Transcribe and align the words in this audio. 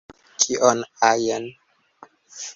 Kion 0.43 0.81
ajn! 1.11 1.45